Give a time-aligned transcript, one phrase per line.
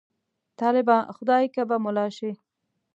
[0.59, 0.97] طالبه!
[1.15, 2.31] خدای که به ملا شې.